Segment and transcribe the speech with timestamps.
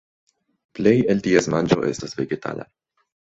[0.77, 2.67] Plej el ties manĝo estas vegetala.